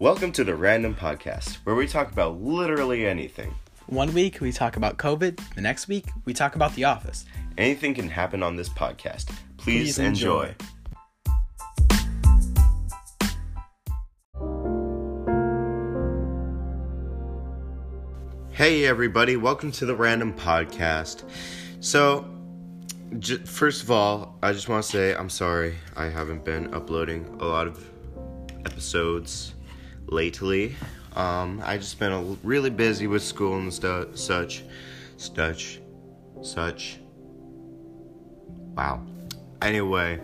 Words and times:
Welcome 0.00 0.32
to 0.32 0.44
the 0.44 0.54
Random 0.54 0.94
Podcast, 0.94 1.56
where 1.64 1.76
we 1.76 1.86
talk 1.86 2.10
about 2.10 2.40
literally 2.40 3.06
anything. 3.06 3.54
One 3.86 4.14
week 4.14 4.40
we 4.40 4.50
talk 4.50 4.78
about 4.78 4.96
COVID, 4.96 5.38
the 5.54 5.60
next 5.60 5.88
week 5.88 6.06
we 6.24 6.32
talk 6.32 6.54
about 6.54 6.74
The 6.74 6.84
Office. 6.84 7.26
Anything 7.58 7.92
can 7.92 8.08
happen 8.08 8.42
on 8.42 8.56
this 8.56 8.70
podcast. 8.70 9.26
Please, 9.58 9.96
Please 9.96 9.98
enjoy. 9.98 10.54
enjoy. 10.54 10.66
Hey, 18.52 18.86
everybody, 18.86 19.36
welcome 19.36 19.70
to 19.72 19.84
the 19.84 19.94
Random 19.94 20.32
Podcast. 20.32 21.24
So, 21.80 22.26
j- 23.18 23.36
first 23.44 23.82
of 23.82 23.90
all, 23.90 24.38
I 24.42 24.52
just 24.52 24.66
want 24.66 24.82
to 24.82 24.90
say 24.90 25.14
I'm 25.14 25.28
sorry 25.28 25.76
I 25.94 26.06
haven't 26.06 26.42
been 26.42 26.72
uploading 26.72 27.26
a 27.40 27.44
lot 27.44 27.66
of 27.66 27.84
episodes 28.64 29.56
lately. 30.10 30.76
Um, 31.16 31.62
I 31.64 31.78
just 31.78 31.98
been 31.98 32.38
really 32.42 32.70
busy 32.70 33.06
with 33.06 33.22
school 33.22 33.56
and 33.56 33.72
stu- 33.72 34.10
such, 34.14 34.62
such, 35.16 35.80
such. 36.42 36.98
Wow. 38.76 39.06
Anyway, 39.62 40.20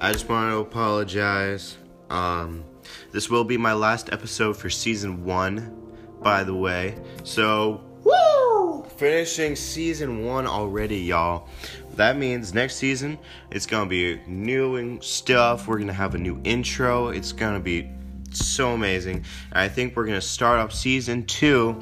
I 0.00 0.12
just 0.12 0.28
want 0.28 0.52
to 0.52 0.58
apologize. 0.58 1.76
Um, 2.10 2.64
this 3.12 3.30
will 3.30 3.44
be 3.44 3.56
my 3.56 3.72
last 3.72 4.12
episode 4.12 4.56
for 4.56 4.68
season 4.68 5.24
one, 5.24 5.76
by 6.20 6.44
the 6.44 6.54
way. 6.54 6.96
So, 7.24 7.82
woo! 8.04 8.84
Finishing 8.96 9.56
season 9.56 10.24
one 10.24 10.46
already, 10.46 10.98
y'all. 10.98 11.48
That 11.94 12.16
means 12.16 12.54
next 12.54 12.76
season 12.76 13.18
it's 13.50 13.66
gonna 13.66 13.88
be 13.88 14.20
new 14.26 15.00
stuff. 15.00 15.66
We're 15.66 15.78
gonna 15.78 15.92
have 15.92 16.14
a 16.14 16.18
new 16.18 16.40
intro. 16.44 17.08
It's 17.08 17.32
gonna 17.32 17.60
be 17.60 17.90
so 18.32 18.72
amazing. 18.72 19.24
I 19.52 19.68
think 19.68 19.96
we're 19.96 20.06
gonna 20.06 20.20
start 20.20 20.58
off 20.58 20.72
season 20.72 21.26
two 21.26 21.72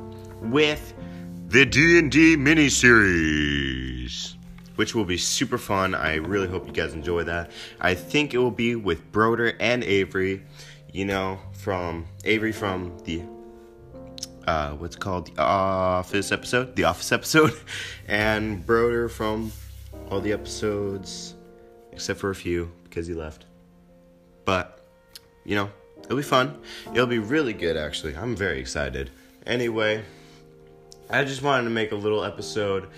with 0.40 0.94
the 1.48 1.64
D 1.64 1.98
and 1.98 2.10
D 2.10 2.36
miniseries 2.36 4.34
which 4.78 4.94
will 4.94 5.04
be 5.04 5.18
super 5.18 5.58
fun. 5.58 5.92
I 5.92 6.14
really 6.14 6.46
hope 6.46 6.68
you 6.68 6.72
guys 6.72 6.94
enjoy 6.94 7.24
that. 7.24 7.50
I 7.80 7.94
think 7.94 8.32
it 8.32 8.38
will 8.38 8.52
be 8.52 8.76
with 8.76 9.10
Broder 9.10 9.54
and 9.58 9.82
Avery, 9.82 10.40
you 10.92 11.04
know, 11.04 11.40
from 11.52 12.06
Avery 12.24 12.52
from 12.52 12.96
the 13.00 13.24
uh, 14.46 14.70
what's 14.74 14.94
called 14.94 15.34
the 15.34 15.42
Office 15.42 16.30
episode, 16.30 16.76
the 16.76 16.84
Office 16.84 17.10
episode, 17.10 17.54
and 18.06 18.64
Broder 18.64 19.08
from 19.08 19.50
all 20.10 20.20
the 20.20 20.32
episodes 20.32 21.34
except 21.90 22.20
for 22.20 22.30
a 22.30 22.34
few 22.36 22.70
because 22.84 23.08
he 23.08 23.14
left. 23.14 23.46
But 24.44 24.86
you 25.44 25.56
know, 25.56 25.70
it'll 26.04 26.16
be 26.16 26.22
fun. 26.22 26.58
It'll 26.92 27.06
be 27.06 27.18
really 27.18 27.52
good 27.52 27.76
actually. 27.76 28.16
I'm 28.16 28.36
very 28.36 28.60
excited. 28.60 29.10
Anyway, 29.46 30.02
I 31.10 31.24
just 31.24 31.42
wanted 31.42 31.64
to 31.64 31.70
make 31.70 31.92
a 31.92 31.96
little 31.96 32.24
episode 32.24 32.88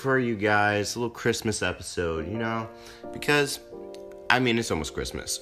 for 0.00 0.18
you 0.18 0.34
guys, 0.34 0.96
a 0.96 0.98
little 0.98 1.14
Christmas 1.14 1.62
episode, 1.62 2.26
you 2.26 2.38
know? 2.38 2.68
Because, 3.12 3.60
I 4.28 4.40
mean, 4.40 4.58
it's 4.58 4.70
almost 4.70 4.94
Christmas. 4.94 5.40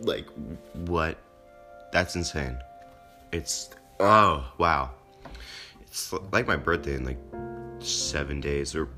Like, 0.00 0.26
what? 0.86 1.18
That's 1.92 2.14
insane. 2.14 2.56
It's, 3.32 3.70
oh, 3.98 4.50
wow. 4.58 4.90
It's 5.82 6.12
like 6.32 6.46
my 6.46 6.56
birthday 6.56 6.94
in 6.94 7.04
like 7.04 7.18
seven 7.80 8.40
days 8.40 8.74
or 8.74 8.88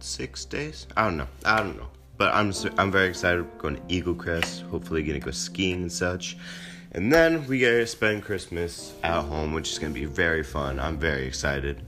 six 0.00 0.44
days? 0.44 0.86
I 0.96 1.04
don't 1.04 1.16
know. 1.16 1.28
I 1.44 1.58
don't 1.58 1.76
know. 1.76 1.88
But 2.16 2.34
I'm, 2.34 2.52
I'm 2.78 2.90
very 2.90 3.08
excited. 3.08 3.42
We're 3.42 3.58
going 3.58 3.76
to 3.76 3.82
Eagle 3.88 4.14
Crest, 4.14 4.62
hopefully, 4.62 5.02
gonna 5.02 5.18
go 5.18 5.30
skiing 5.30 5.82
and 5.82 5.92
such. 5.92 6.36
And 6.94 7.10
then 7.10 7.46
we 7.46 7.58
get 7.58 7.70
to 7.70 7.86
spend 7.86 8.22
Christmas 8.22 8.92
at 9.02 9.22
home, 9.22 9.54
which 9.54 9.72
is 9.72 9.78
gonna 9.78 9.94
be 9.94 10.04
very 10.04 10.42
fun. 10.44 10.78
I'm 10.78 10.98
very 10.98 11.26
excited. 11.26 11.82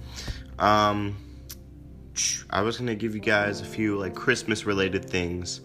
Um, 0.58 1.16
I 2.48 2.62
was 2.62 2.78
gonna 2.78 2.94
give 2.94 3.14
you 3.14 3.20
guys 3.20 3.60
a 3.60 3.66
few 3.66 3.98
like 3.98 4.14
Christmas 4.14 4.64
related 4.64 5.04
things, 5.04 5.60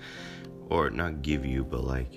or 0.69 0.89
not 0.89 1.21
give 1.21 1.45
you, 1.45 1.63
but 1.63 1.85
like, 1.85 2.11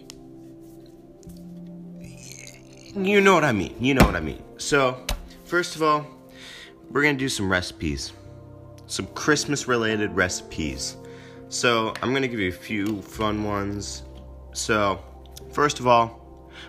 you 2.97 3.21
know 3.21 3.35
what 3.35 3.45
I 3.45 3.53
mean. 3.53 3.77
You 3.79 3.95
know 3.95 4.05
what 4.05 4.17
I 4.17 4.21
mean. 4.21 4.43
So, 4.57 5.07
first 5.45 5.77
of 5.77 5.83
all, 5.83 6.05
we're 6.91 7.03
gonna 7.03 7.17
do 7.17 7.29
some 7.29 7.51
recipes, 7.51 8.13
some 8.89 9.07
Christmas 9.09 9.69
related 9.69 10.11
recipes. 10.11 10.97
So, 11.51 11.95
I'm 12.03 12.13
gonna 12.13 12.27
give 12.27 12.41
you 12.41 12.49
a 12.49 12.53
few 12.53 13.01
fun 13.01 13.45
ones. 13.45 14.03
So, 14.55 15.01
first 15.53 15.79
of 15.79 15.87
all, 15.87 16.22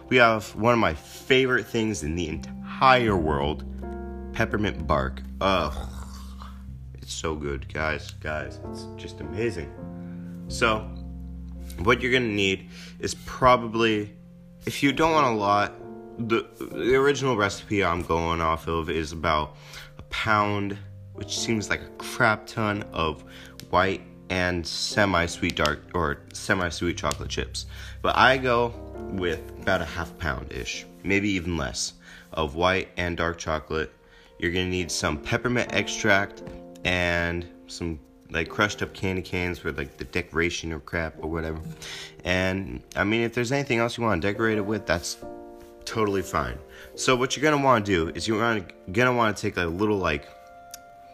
we 0.09 0.17
have 0.17 0.53
one 0.55 0.73
of 0.73 0.79
my 0.79 0.93
favorite 0.93 1.65
things 1.65 2.03
in 2.03 2.15
the 2.15 2.27
entire 2.27 3.15
world 3.15 3.65
peppermint 4.33 4.85
bark. 4.87 5.21
Ugh. 5.41 5.73
It's 6.95 7.13
so 7.13 7.35
good, 7.35 7.71
guys. 7.71 8.11
Guys, 8.11 8.59
it's 8.71 8.85
just 8.95 9.19
amazing. 9.21 9.71
So, 10.47 10.79
what 11.79 12.01
you're 12.01 12.11
gonna 12.11 12.25
need 12.25 12.69
is 12.99 13.13
probably, 13.25 14.13
if 14.65 14.83
you 14.83 14.91
don't 14.91 15.11
want 15.11 15.27
a 15.27 15.37
lot, 15.37 15.73
the, 16.17 16.47
the 16.59 16.95
original 16.95 17.35
recipe 17.35 17.83
I'm 17.83 18.03
going 18.03 18.41
off 18.41 18.67
of 18.67 18.89
is 18.89 19.11
about 19.11 19.57
a 19.97 20.01
pound, 20.03 20.77
which 21.13 21.37
seems 21.37 21.69
like 21.69 21.81
a 21.81 21.89
crap 21.97 22.45
ton 22.45 22.83
of 22.93 23.23
white 23.69 24.01
and 24.29 24.65
semi-sweet 24.65 25.55
dark 25.55 25.81
or 25.93 26.19
semi-sweet 26.33 26.97
chocolate 26.97 27.29
chips. 27.29 27.65
But 28.01 28.17
I 28.17 28.37
go 28.37 28.73
with 29.11 29.41
about 29.61 29.81
a 29.81 29.85
half 29.85 30.17
pound 30.17 30.51
ish, 30.51 30.85
maybe 31.03 31.29
even 31.29 31.57
less, 31.57 31.93
of 32.33 32.55
white 32.55 32.89
and 32.97 33.17
dark 33.17 33.37
chocolate. 33.37 33.93
You're 34.39 34.51
gonna 34.51 34.65
need 34.65 34.91
some 34.91 35.17
peppermint 35.17 35.73
extract 35.73 36.43
and 36.83 37.45
some 37.67 37.99
like 38.31 38.49
crushed 38.49 38.81
up 38.81 38.93
candy 38.93 39.21
canes 39.21 39.59
for 39.59 39.71
like 39.71 39.97
the 39.97 40.05
decoration 40.05 40.73
or 40.73 40.79
crap 40.79 41.15
or 41.19 41.29
whatever. 41.29 41.59
And 42.23 42.81
I 42.95 43.03
mean, 43.03 43.21
if 43.21 43.33
there's 43.33 43.51
anything 43.51 43.79
else 43.79 43.97
you 43.97 44.03
want 44.03 44.21
to 44.21 44.27
decorate 44.27 44.57
it 44.57 44.65
with, 44.65 44.85
that's 44.85 45.17
totally 45.85 46.21
fine. 46.21 46.57
So 46.95 47.15
what 47.15 47.35
you're 47.35 47.43
gonna 47.43 47.63
want 47.63 47.85
to 47.85 47.91
do 47.91 48.09
is 48.15 48.27
you're 48.27 48.39
gonna 48.39 48.65
gonna 48.91 49.13
want 49.13 49.35
to 49.37 49.41
take 49.41 49.57
a 49.57 49.65
little 49.65 49.97
like 49.97 50.27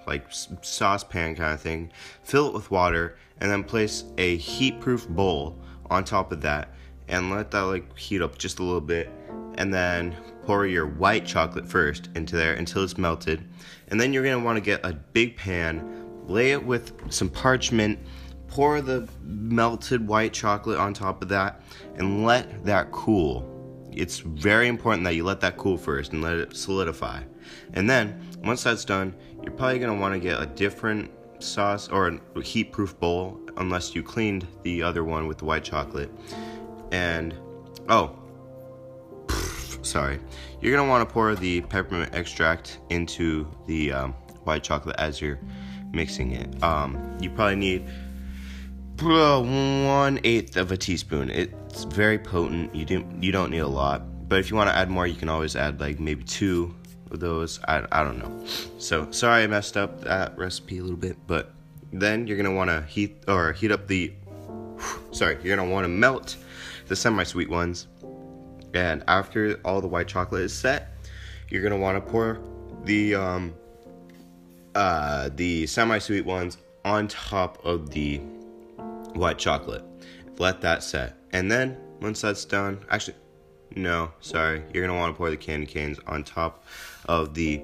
like 0.08 0.26
saucepan 0.62 1.36
kind 1.36 1.54
of 1.54 1.62
thing, 1.62 1.92
fill 2.24 2.48
it 2.48 2.54
with 2.54 2.72
water, 2.72 3.18
and 3.40 3.52
then 3.52 3.64
place 3.64 4.06
a 4.18 4.38
heat-proof 4.38 5.08
bowl 5.08 5.56
on 5.90 6.04
top 6.04 6.32
of 6.32 6.42
that, 6.42 6.74
and 7.09 7.30
let 7.30 7.52
that 7.52 7.62
like 7.62 7.97
heat 7.97 8.22
up 8.22 8.38
just 8.38 8.59
a 8.59 8.64
little 8.64 8.81
bit, 8.81 9.09
and 9.56 9.74
then 9.74 10.16
pour 10.44 10.66
your 10.66 10.88
white 10.88 11.25
chocolate 11.25 11.68
first 11.68 12.09
into 12.16 12.36
there 12.36 12.53
until 12.53 12.84
it's 12.84 12.97
melted, 12.97 13.44
and 13.90 14.00
then 14.00 14.14
you're 14.14 14.24
gonna 14.24 14.40
want 14.40 14.58
to 14.58 14.62
get 14.62 14.86
a 14.86 14.94
big 14.94 15.36
pan, 15.36 16.08
lay 16.25 16.52
it 16.52 16.64
with 16.64 16.94
some 17.12 17.30
parchment, 17.30 18.00
pour 18.48 18.81
the 18.81 19.08
melted 19.24 20.08
white 20.08 20.34
chocolate 20.34 20.80
on 20.80 20.94
top 20.94 21.22
of 21.22 21.30
that, 21.30 21.62
and 21.96 22.25
let 22.25 22.64
that 22.64 22.92
cool 22.92 23.56
it's 23.92 24.19
very 24.19 24.68
important 24.68 25.03
that 25.03 25.16
you 25.16 25.24
let 25.24 25.42
that 25.42 25.58
cool 25.58 25.78
first 25.78 26.14
and 26.14 26.22
let 26.22 26.38
it 26.38 26.56
solidify. 26.56 27.22
And 27.74 27.90
then, 27.90 28.28
once 28.44 28.64
that's 28.64 28.86
done, 28.86 29.16
you're 29.44 29.53
probably 29.53 29.80
going 29.80 29.94
to 29.94 30.00
want 30.00 30.14
to 30.14 30.19
get 30.19 30.42
a 30.42 30.46
different 30.46 31.12
sauce 31.40 31.88
or 31.90 32.08
a 32.36 32.42
heat 32.42 32.72
proof 32.72 32.98
bowl 33.00 33.40
unless 33.58 33.96
you 33.96 34.03
cleaned 34.03 34.46
the 34.64 34.84
other 34.84 35.03
one 35.03 35.28
with 35.28 35.38
the 35.38 35.46
white 35.46 35.64
chocolate. 35.64 36.12
And, 36.92 37.34
oh, 37.88 38.18
sorry. 39.82 40.20
You're 40.62 40.78
to 40.78 40.84
want 40.84 41.08
to 41.08 41.14
pour 41.14 41.36
the 41.36 41.62
peppermint 41.62 42.14
extract 42.14 42.80
into 42.90 43.48
the 43.66 43.92
um, 43.92 44.14
white 44.44 44.64
chocolate 44.64 44.96
as 44.98 45.22
you're 45.22 45.40
mixing 45.92 46.32
it. 46.32 46.62
Um, 46.64 47.18
you 47.22 47.30
probably 47.30 47.56
need 47.56 47.88
one 49.02 50.20
eighth 50.24 50.58
of 50.58 50.72
a 50.72 50.78
teaspoon. 50.78 51.30
It's 51.30 51.86
very 51.86 52.20
potent. 52.20 52.76
You 52.76 52.86
don't 52.86 53.24
you 53.24 53.32
don't 53.32 53.52
need 53.52 53.60
a 53.60 53.68
lot, 53.68 54.28
but 54.28 54.40
if 54.40 54.50
you 54.50 54.58
want 54.58 54.70
to 54.70 54.76
add 54.76 54.90
more, 54.90 55.08
you 55.08 55.16
can 55.16 55.30
always 55.30 55.56
add 55.56 55.80
like 55.80 56.00
maybe 56.00 56.24
two 56.24 56.75
of 57.12 57.19
those. 57.19 57.60
I, 57.68 57.86
I 57.92 58.04
don't 58.04 58.18
know. 58.19 58.46
So 58.78 59.10
sorry 59.12 59.44
I 59.44 59.48
messed 59.48 59.78
up 59.78 60.02
that 60.02 60.38
recipe 60.38 60.80
a 60.80 60.81
little 60.81 60.98
bit, 60.98 61.18
but 61.28 61.54
then 61.94 62.28
you're 62.28 62.38
gonna 62.38 62.54
want 62.54 62.69
to 62.69 62.81
heat 62.84 63.24
or 63.28 63.54
heat 63.54 63.72
up 63.72 63.88
the. 63.88 64.13
Sorry, 65.12 65.38
you're 65.44 65.56
gonna 65.56 65.69
want 65.69 65.86
to 65.86 65.90
melt 65.90 66.38
the 66.89 66.95
semi-sweet 66.95 67.50
ones, 67.50 67.88
and 68.74 69.03
after 69.07 69.59
all 69.63 69.80
the 69.80 69.88
white 69.88 70.07
chocolate 70.07 70.41
is 70.41 70.53
set, 70.53 70.97
you're 71.50 71.63
gonna 71.63 71.77
want 71.77 72.03
to 72.03 72.12
pour 72.12 72.39
the 72.83 73.15
um 73.15 73.53
uh 74.75 75.30
the 75.36 75.65
semi-sweet 75.68 76.25
ones 76.25 76.57
on 76.86 77.07
top 77.07 77.63
of 77.63 77.91
the 77.91 78.18
white 79.13 79.38
chocolate. 79.38 79.83
Let 80.38 80.62
that 80.62 80.83
set. 80.83 81.15
And 81.31 81.51
then 81.51 81.77
once 82.01 82.21
that's 82.21 82.45
done, 82.45 82.83
actually, 82.89 83.18
no, 83.75 84.12
sorry, 84.19 84.63
you're 84.74 84.86
gonna 84.86 84.97
want 84.97 85.13
to 85.13 85.18
pour 85.18 85.30
the 85.30 85.38
candy 85.38 85.68
canes 85.68 86.00
on 86.07 86.24
top 86.24 86.65
of 87.06 87.33
the 87.33 87.63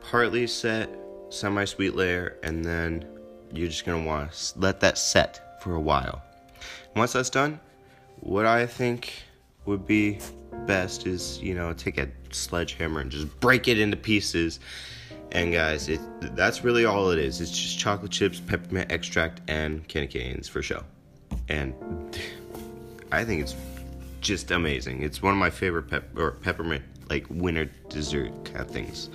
partly 0.00 0.46
set 0.46 0.90
semi 1.30 1.64
sweet 1.64 1.94
layer, 1.94 2.36
and 2.42 2.64
then 2.64 3.06
you're 3.52 3.68
just 3.68 3.86
gonna 3.86 4.04
want 4.04 4.32
to 4.32 4.58
let 4.58 4.80
that 4.80 4.98
set 4.98 5.62
for 5.62 5.74
a 5.74 5.80
while. 5.80 6.22
Once 6.94 7.12
that's 7.12 7.30
done, 7.30 7.60
what 8.20 8.46
I 8.46 8.66
think 8.66 9.12
would 9.66 9.86
be 9.86 10.18
best 10.66 11.06
is, 11.06 11.40
you 11.40 11.54
know, 11.54 11.72
take 11.72 11.98
a 11.98 12.08
sledgehammer 12.30 13.00
and 13.00 13.10
just 13.10 13.38
break 13.40 13.68
it 13.68 13.78
into 13.78 13.96
pieces. 13.96 14.60
And 15.32 15.52
guys, 15.52 15.88
it 15.88 16.00
that's 16.34 16.64
really 16.64 16.84
all 16.84 17.10
it 17.10 17.18
is. 17.18 17.40
It's 17.40 17.50
just 17.50 17.78
chocolate 17.78 18.10
chips, 18.10 18.40
peppermint 18.40 18.90
extract, 18.90 19.42
and 19.48 19.86
candy 19.88 20.08
canes 20.08 20.48
for 20.48 20.62
show. 20.62 20.82
And 21.48 21.74
I 23.12 23.24
think 23.24 23.42
it's 23.42 23.54
just 24.20 24.50
amazing. 24.50 25.02
It's 25.02 25.22
one 25.22 25.32
of 25.32 25.38
my 25.38 25.50
favorite 25.50 25.88
pep 25.88 26.16
or 26.16 26.32
peppermint 26.32 26.82
like 27.10 27.26
winter 27.30 27.70
dessert 27.88 28.32
kind 28.44 28.60
of 28.60 28.70
things. 28.70 29.10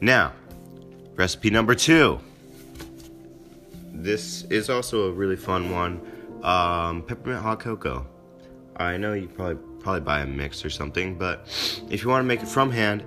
Now, 0.00 0.32
recipe 1.16 1.50
number 1.50 1.74
two. 1.74 2.20
This 3.92 4.42
is 4.44 4.70
also 4.70 5.08
a 5.08 5.12
really 5.12 5.36
fun 5.36 5.72
one. 5.72 6.00
Um, 6.42 7.02
peppermint 7.02 7.42
hot 7.42 7.60
cocoa. 7.60 8.06
I 8.76 8.96
know 8.96 9.12
you 9.12 9.28
probably 9.28 9.56
probably 9.80 10.00
buy 10.00 10.20
a 10.20 10.26
mix 10.26 10.64
or 10.64 10.70
something, 10.70 11.16
but 11.16 11.46
if 11.90 12.02
you 12.02 12.08
want 12.08 12.22
to 12.22 12.26
make 12.26 12.42
it 12.42 12.48
from 12.48 12.70
hand, 12.70 13.04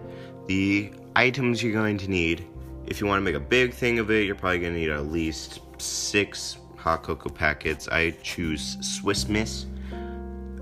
the 0.47 0.91
items 1.15 1.61
you're 1.63 1.73
going 1.73 1.97
to 1.99 2.09
need, 2.09 2.45
if 2.87 2.99
you 2.99 3.07
want 3.07 3.19
to 3.19 3.23
make 3.23 3.35
a 3.35 3.39
big 3.39 3.73
thing 3.73 3.99
of 3.99 4.11
it, 4.11 4.25
you're 4.25 4.35
probably 4.35 4.59
going 4.59 4.73
to 4.73 4.79
need 4.79 4.89
at 4.89 5.05
least 5.05 5.59
six 5.77 6.57
hot 6.75 7.03
cocoa 7.03 7.29
packets. 7.29 7.87
I 7.87 8.11
choose 8.21 8.77
Swiss 8.81 9.27
Miss. 9.27 9.65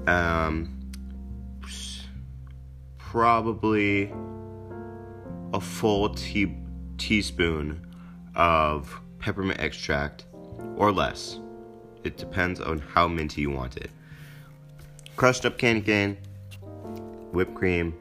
Um, 0.07 0.79
probably 2.97 4.11
a 5.53 5.59
full 5.59 6.09
tea, 6.09 6.55
teaspoon 6.97 7.85
of 8.35 9.01
peppermint 9.17 9.59
extract 9.59 10.25
or 10.75 10.91
less. 10.91 11.39
It 12.03 12.17
depends 12.17 12.59
on 12.59 12.79
how 12.79 13.07
minty 13.07 13.41
you 13.41 13.51
want 13.51 13.77
it. 13.77 13.91
Crushed 15.15 15.45
up 15.45 15.57
candy 15.57 15.81
cane, 15.81 16.17
whipped 17.31 17.55
cream, 17.55 17.95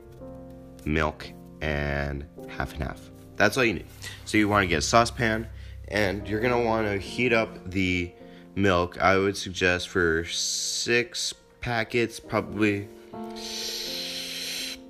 milk, 0.85 1.29
and 1.61 2.25
half 2.49 2.75
and 2.75 2.83
half. 2.83 3.11
That's 3.37 3.57
all 3.57 3.65
you 3.65 3.75
need. 3.75 3.87
So 4.25 4.39
you 4.39 4.49
want 4.49 4.65
to 4.65 4.69
get 4.69 4.79
a 4.79 4.83
saucepan 4.83 5.49
and 5.89 6.29
you're 6.29 6.41
to 6.41 6.59
want 6.59 6.87
to 6.87 6.99
heat 6.99 7.33
up 7.33 7.71
the 7.71 8.13
milk. 8.55 9.01
I 9.01 9.17
would 9.17 9.37
suggest 9.37 9.89
for 9.89 10.25
six 10.25 11.35
packets, 11.61 12.21
probably 12.21 12.89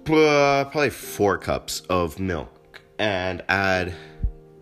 uh, 0.07 0.65
probably 0.65 0.91
four 0.91 1.37
cups 1.37 1.83
of 1.91 2.19
milk, 2.19 2.81
and 2.99 3.43
add 3.49 3.95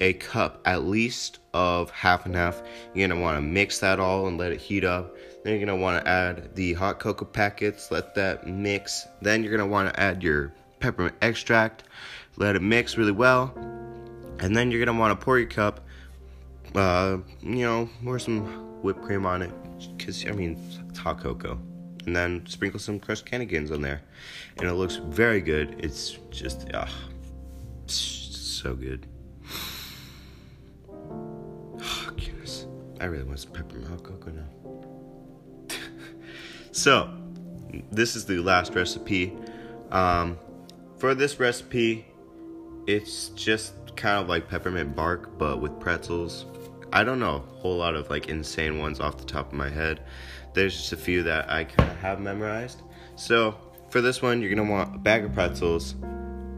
a 0.00 0.14
cup 0.14 0.60
at 0.64 0.84
least 0.84 1.38
of 1.54 1.90
half 1.90 2.26
and 2.26 2.34
half. 2.34 2.62
You're 2.94 3.08
gonna 3.08 3.20
want 3.20 3.37
to 3.38 3.43
mix 3.43 3.78
that 3.81 4.00
all 4.00 4.26
and 4.26 4.38
let 4.38 4.52
it 4.52 4.60
heat 4.60 4.84
up. 4.84 5.16
Then 5.43 5.52
you're 5.52 5.66
gonna 5.66 5.81
want 5.81 6.04
to 6.04 6.10
add 6.10 6.54
the 6.54 6.75
hot 6.75 6.98
cocoa 6.98 7.25
packets, 7.25 7.90
let 7.90 8.14
that 8.14 8.46
mix. 8.46 9.06
Then 9.22 9.43
you're 9.43 9.56
gonna 9.56 9.70
want 9.70 9.93
to 9.93 10.00
add 10.00 10.22
your 10.22 10.52
peppermint 10.81 11.14
extract, 11.22 11.84
let 12.37 12.56
it 12.56 12.62
mix 12.62 12.96
really 12.96 13.12
well, 13.12 13.52
and 14.38 14.56
then 14.56 14.70
you're 14.70 14.84
gonna 14.84 14.98
want 14.98 15.19
to 15.19 15.25
pour 15.25 15.38
your 15.38 15.48
cup. 15.48 15.81
Uh, 16.75 17.19
you 17.43 17.64
know, 17.64 17.88
pour 18.04 18.19
some 18.19 18.44
whipped 18.82 19.02
cream 19.02 19.25
on 19.25 19.40
it, 19.40 19.52
cause 19.98 20.26
I 20.26 20.32
mean, 20.32 20.60
it's 20.90 20.98
hot 20.98 21.20
cocoa 21.20 21.58
and 22.06 22.14
then 22.14 22.46
sprinkle 22.46 22.81
some 22.81 22.98
crushed 22.98 23.26
candy 23.26 23.46
canes 23.46 23.70
on 23.70 23.82
there, 23.82 24.00
and 24.58 24.69
it 24.69 24.75
looks 24.75 24.96
very 24.96 25.40
good. 25.40 25.76
It's 25.81 26.19
just 26.31 26.69
ah, 26.72 26.88
so 27.87 28.75
good. 28.75 29.06
I 33.00 33.04
really 33.06 33.25
want 33.25 33.40
some 33.40 33.52
peppermint 33.52 34.02
cocoa 34.02 34.31
now. 34.31 35.76
so, 36.72 37.10
this 37.90 38.16
is 38.16 38.25
the 38.25 38.38
last 38.38 38.75
recipe. 38.75 39.37
Um, 39.90 40.38
for 40.98 41.14
this 41.14 41.38
recipe, 41.38 42.06
it's 42.87 43.28
just 43.31 43.75
kind 43.96 44.22
of 44.22 44.28
like 44.28 44.48
peppermint 44.48 44.94
bark, 44.94 45.38
but 45.38 45.60
with 45.60 45.78
pretzels. 45.81 46.46
I 46.93 47.04
don't 47.04 47.19
know 47.19 47.37
a 47.37 47.60
whole 47.60 47.76
lot 47.76 47.94
of 47.94 48.08
like 48.10 48.28
insane 48.28 48.78
ones 48.78 49.00
off 49.00 49.19
the 49.19 49.25
top 49.25 49.48
of 49.48 49.52
my 49.52 49.69
head. 49.69 50.02
There's 50.54 50.76
just 50.76 50.93
a 50.93 50.96
few 50.96 51.22
that 51.25 51.50
I 51.50 51.64
kind 51.64 51.90
of 51.90 51.96
have 51.98 52.20
memorized. 52.20 52.82
So 53.16 53.56
for 53.90 54.00
this 54.00 54.22
one, 54.22 54.40
you're 54.40 54.54
gonna 54.54 54.70
want 54.70 54.94
a 54.94 54.98
bag 54.98 55.25
of 55.25 55.34
pretzels, 55.34 55.94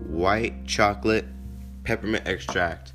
white 0.06 0.66
chocolate, 0.66 1.24
peppermint 1.84 2.26
extract, 2.26 2.92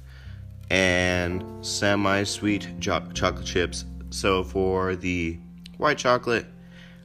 and 0.70 1.44
semi-sweet 1.66 2.80
jo- 2.80 3.08
chocolate 3.14 3.46
chips. 3.46 3.86
So 4.10 4.44
for 4.44 4.96
the 4.96 5.38
white 5.78 5.98
chocolate, 5.98 6.46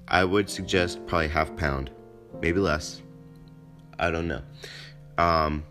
I 0.07 0.25
would 0.25 0.49
suggest 0.49 1.05
probably 1.07 1.29
half 1.29 1.55
pound, 1.57 1.91
maybe 2.41 2.61
less. 2.61 3.03
I 3.99 4.11
don't 4.11 4.29
know. 4.29 4.43
Um, 5.19 5.65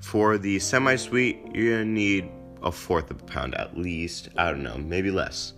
for 0.00 0.38
the 0.38 0.58
semi-sweet, 0.58 1.40
you're 1.54 1.78
gonna 1.78 1.84
need 1.84 2.30
a 2.62 2.70
fourth 2.70 3.10
of 3.10 3.20
a 3.22 3.24
pound 3.24 3.54
at 3.54 3.76
least. 3.76 4.28
I 4.36 4.50
don't 4.50 4.62
know, 4.62 4.76
maybe 4.78 5.10
less. 5.10 5.54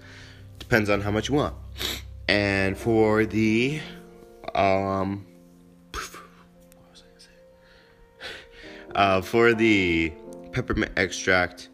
Depends 0.59 0.89
on 0.89 1.01
how 1.01 1.11
much 1.11 1.29
you 1.29 1.35
want. 1.35 1.55
And 2.29 2.79
for 2.79 3.27
the 3.27 3.81
um 4.55 5.27
uh, 8.95 9.21
for 9.23 9.55
the 9.55 10.13
peppermint 10.53 10.93
extract, 10.97 11.69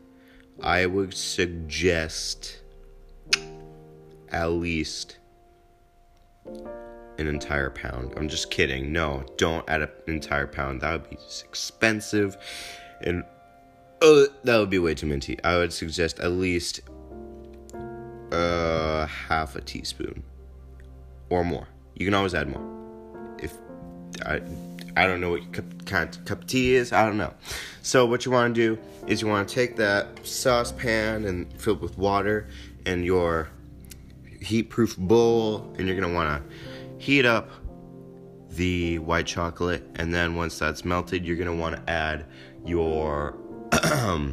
I 0.62 0.86
would 0.86 1.14
suggest 1.14 2.60
at 4.30 4.46
least 4.46 5.18
an 7.18 7.26
entire 7.26 7.70
pound. 7.70 8.14
I'm 8.16 8.28
just 8.28 8.50
kidding. 8.50 8.92
No, 8.92 9.24
don't 9.36 9.68
add 9.68 9.82
an 9.82 9.90
entire 10.06 10.46
pound. 10.46 10.80
That 10.80 10.92
would 10.92 11.10
be 11.10 11.16
just 11.16 11.44
expensive 11.44 12.36
and 13.02 13.24
uh, 14.00 14.24
that 14.44 14.58
would 14.58 14.70
be 14.70 14.78
way 14.78 14.94
too 14.94 15.06
minty. 15.06 15.42
I 15.42 15.56
would 15.56 15.72
suggest 15.72 16.20
at 16.20 16.32
least 16.32 16.80
uh, 18.32 19.06
half 19.06 19.56
a 19.56 19.60
teaspoon 19.60 20.22
or 21.30 21.44
more. 21.44 21.66
You 21.94 22.06
can 22.06 22.14
always 22.14 22.34
add 22.34 22.48
more. 22.48 23.36
If 23.42 23.54
I, 24.24 24.40
I 24.98 25.06
don't 25.06 25.20
know 25.20 25.30
what 25.30 25.52
cup, 25.52 25.86
kind 25.86 26.14
of 26.14 26.24
cup 26.24 26.46
tea 26.46 26.74
is. 26.74 26.92
I 26.92 27.06
don't 27.06 27.16
know. 27.16 27.32
So 27.82 28.04
what 28.04 28.26
you 28.26 28.32
want 28.32 28.54
to 28.54 28.60
do 28.60 28.78
is 29.06 29.22
you 29.22 29.28
want 29.28 29.48
to 29.48 29.54
take 29.54 29.76
that 29.76 30.26
saucepan 30.26 31.24
and 31.24 31.50
fill 31.60 31.74
it 31.74 31.80
with 31.80 31.96
water 31.96 32.48
and 32.84 33.04
your 33.04 33.48
heat-proof 34.40 34.96
bowl, 34.96 35.72
and 35.78 35.86
you're 35.86 35.98
gonna 35.98 36.12
want 36.12 36.42
to 36.42 36.56
heat 36.98 37.24
up 37.24 37.50
the 38.50 38.98
white 38.98 39.26
chocolate, 39.26 39.84
and 39.96 40.12
then 40.12 40.34
once 40.34 40.58
that's 40.58 40.84
melted, 40.84 41.24
you're 41.24 41.36
gonna 41.36 41.54
want 41.54 41.76
to 41.76 41.90
add 41.90 42.26
your 42.64 43.36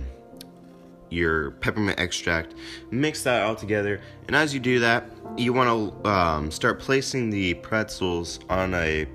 your 1.09 1.51
peppermint 1.51 1.99
extract, 1.99 2.55
mix 2.91 3.23
that 3.23 3.43
all 3.43 3.55
together, 3.55 4.01
and 4.27 4.35
as 4.35 4.53
you 4.53 4.59
do 4.59 4.79
that, 4.79 5.09
you 5.37 5.53
want 5.53 5.69
to 6.03 6.09
um, 6.09 6.51
start 6.51 6.79
placing 6.79 7.29
the 7.29 7.53
pretzels 7.55 8.39
on 8.49 8.73
a 8.73 9.05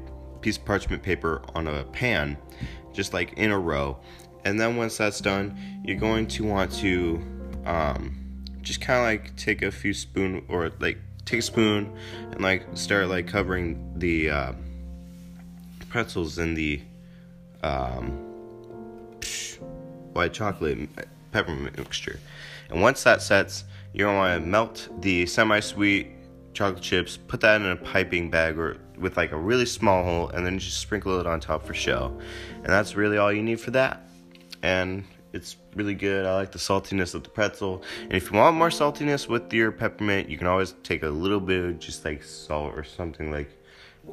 piece 0.40 0.56
of 0.56 0.64
parchment 0.64 1.02
paper 1.02 1.42
on 1.54 1.66
a 1.66 1.85
pan, 1.85 2.37
just 2.92 3.12
like 3.12 3.35
in 3.35 3.50
a 3.50 3.59
row. 3.59 3.99
And 4.44 4.59
then 4.59 4.76
once 4.76 4.97
that's 4.97 5.20
done, 5.20 5.59
you're 5.85 5.99
going 5.99 6.26
to 6.28 6.44
want 6.44 6.73
to 6.76 7.23
um, 7.66 8.44
just 8.62 8.80
kind 8.80 8.99
of 8.99 9.04
like 9.04 9.37
take 9.37 9.62
a 9.62 9.70
few 9.70 9.92
spoon 9.92 10.44
or 10.49 10.70
like 10.80 10.99
take 11.25 11.40
a 11.40 11.42
spoon 11.42 11.97
and 12.30 12.40
like 12.40 12.66
start 12.75 13.09
like 13.09 13.26
covering 13.26 13.92
the 13.97 14.30
uh, 14.30 14.52
pretzels 15.88 16.38
in 16.38 16.54
the 16.54 16.80
um, 17.62 18.11
white 20.12 20.32
chocolate 20.32 20.88
peppermint 21.32 21.76
mixture. 21.76 22.18
And 22.70 22.80
once 22.80 23.02
that 23.04 23.23
sets, 23.23 23.64
you're 23.92 24.09
gonna 24.09 24.18
want 24.18 24.42
to 24.42 24.49
melt 24.49 24.88
the 25.00 25.26
semi-sweet 25.26 26.09
chocolate 26.52 26.83
chips, 26.83 27.16
put 27.16 27.40
that 27.40 27.61
in 27.61 27.66
a 27.66 27.76
piping 27.76 28.30
bag 28.30 28.59
or 28.59 28.76
with 28.99 29.16
like 29.16 29.33
a 29.33 29.37
really 29.37 29.66
small 29.66 30.04
hole, 30.04 30.28
and 30.28 30.45
then 30.45 30.59
just 30.59 30.78
sprinkle 30.78 31.19
it 31.21 31.26
on 31.26 31.40
top 31.40 31.66
for 31.66 31.75
show. 31.75 32.16
And 32.57 32.66
that's 32.66 32.95
really 32.95 33.19
all 33.19 33.33
you 33.33 33.42
need 33.42 33.61
for 33.61 33.71
that. 33.73 34.07
And 34.62 35.04
it's 35.33 35.57
really 35.75 35.95
good. 35.95 36.26
I 36.26 36.35
like 36.35 36.52
the 36.52 36.59
saltiness 36.59 37.14
of 37.14 37.23
the 37.23 37.30
pretzel. 37.30 37.83
And 38.02 38.12
if 38.12 38.30
you 38.30 38.38
want 38.38 38.57
more 38.57 38.69
saltiness 38.69 39.28
with 39.28 39.52
your 39.52 39.73
peppermint, 39.73 40.28
you 40.28 40.37
can 40.37 40.47
always 40.47 40.75
take 40.83 41.02
a 41.02 41.09
little 41.09 41.40
bit 41.40 41.64
of 41.64 41.78
just 41.78 42.04
like 42.04 42.23
salt 42.23 42.75
or 42.75 42.85
something 42.85 43.30
like 43.30 43.57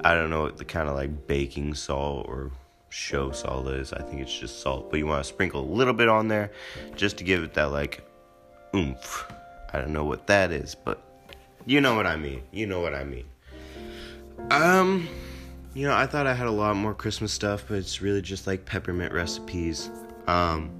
I 0.03 0.13
don't 0.13 0.29
know 0.29 0.49
the 0.49 0.65
kind 0.65 0.89
of 0.89 0.95
like 0.95 1.27
baking 1.27 1.73
salt 1.73 2.27
or 2.27 2.51
show 2.89 3.31
salt 3.31 3.67
is. 3.67 3.93
I 3.93 4.01
think 4.01 4.21
it's 4.21 4.37
just 4.37 4.61
salt, 4.61 4.91
but 4.91 4.97
you 4.97 5.07
want 5.07 5.23
to 5.23 5.27
sprinkle 5.27 5.61
a 5.61 5.69
little 5.73 5.93
bit 5.93 6.09
on 6.09 6.27
there 6.27 6.51
just 6.95 7.17
to 7.17 7.23
give 7.23 7.43
it 7.43 7.53
that 7.55 7.71
like 7.71 8.03
oomph. 8.75 9.31
I 9.73 9.79
don't 9.79 9.93
know 9.93 10.05
what 10.05 10.27
that 10.27 10.51
is, 10.51 10.75
but 10.75 11.01
you 11.67 11.81
know 11.81 11.95
what 11.95 12.07
I 12.07 12.15
mean. 12.15 12.41
You 12.51 12.65
know 12.65 12.79
what 12.79 12.95
I 12.95 13.03
mean. 13.03 13.25
Um, 14.49 15.07
you 15.73 15.85
know, 15.85 15.93
I 15.93 16.07
thought 16.07 16.25
I 16.25 16.33
had 16.33 16.47
a 16.47 16.51
lot 16.51 16.75
more 16.75 16.93
Christmas 16.93 17.33
stuff, 17.33 17.65
but 17.67 17.77
it's 17.77 18.01
really 18.01 18.21
just 18.21 18.47
like 18.47 18.65
peppermint 18.65 19.13
recipes. 19.13 19.91
Um, 20.27 20.71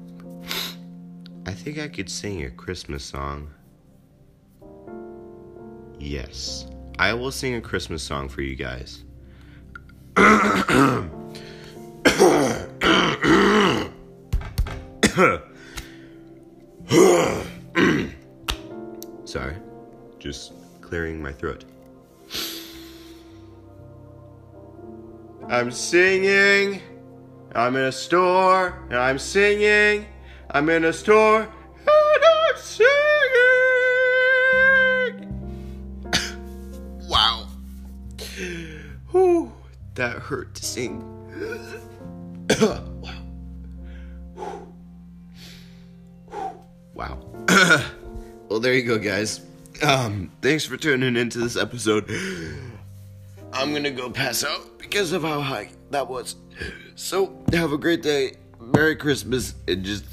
I 1.45 1.51
think 1.51 1.77
I 1.77 1.89
could 1.89 2.09
sing 2.09 2.43
a 2.45 2.49
Christmas 2.49 3.03
song. 3.03 3.49
Yes, 5.99 6.65
I 6.99 7.13
will 7.13 7.31
sing 7.31 7.55
a 7.55 7.61
Christmas 7.61 8.01
song 8.01 8.29
for 8.29 8.41
you 8.41 8.55
guys. 8.55 9.03
Sorry, 19.25 19.55
just 20.19 20.53
clearing 20.87 21.21
my 21.21 21.33
throat. 21.33 21.65
I'm 25.49 25.69
singing. 25.69 26.81
I'm 27.53 27.75
in 27.75 27.83
a 27.83 27.91
store 27.91 28.79
and 28.89 28.97
I'm 28.97 29.19
singing. 29.19 30.05
I'm 30.49 30.69
in 30.69 30.85
a 30.85 30.93
store 30.93 31.41
and 31.41 31.51
I'm 31.89 32.55
singing. 32.55 32.87
wow. 37.09 37.47
Whew, 39.11 39.51
that 39.95 40.19
hurt 40.19 40.55
to 40.55 40.63
sing. 40.63 41.03
wow. 46.93 47.19
well, 48.49 48.59
there 48.61 48.73
you 48.73 48.83
go, 48.83 48.97
guys. 48.97 49.46
Um, 49.83 50.31
thanks 50.41 50.65
for 50.65 50.77
tuning 50.77 51.15
into 51.15 51.39
this 51.39 51.55
episode. 51.55 52.09
I'm 53.53 53.73
gonna 53.73 53.91
go 53.91 54.09
pass 54.09 54.43
out 54.43 54.79
because 54.79 55.11
of 55.11 55.21
how 55.23 55.41
high 55.41 55.69
that 55.91 56.07
was. 56.07 56.35
So, 56.95 57.43
have 57.53 57.71
a 57.73 57.77
great 57.77 58.01
day. 58.01 58.33
Merry 58.59 58.95
Christmas 58.95 59.53
and 59.67 59.83
just 59.83 60.05